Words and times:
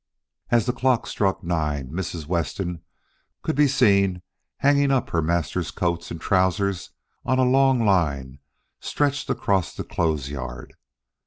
As 0.49 0.65
the 0.65 0.73
clock 0.73 1.05
struck 1.05 1.43
nine 1.43 1.89
Mrs. 1.91 2.25
Weston 2.25 2.81
could 3.43 3.55
be 3.55 3.67
seen 3.67 4.23
hanging 4.57 4.89
up 4.89 5.11
her 5.11 5.21
master's 5.21 5.69
coats 5.69 6.09
and 6.09 6.19
trousers 6.19 6.89
on 7.23 7.37
a 7.37 7.43
long 7.43 7.85
line 7.85 8.39
stretched 8.79 9.29
across 9.29 9.75
the 9.75 9.83
clothes 9.83 10.27
yard. 10.27 10.73